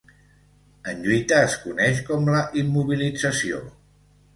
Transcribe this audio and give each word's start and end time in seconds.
En 0.93 1.03
lluita 1.03 1.39
es 1.49 1.59
coneix 1.67 2.03
com 2.11 2.33
la 2.39 2.43
immobilització. 2.67 3.67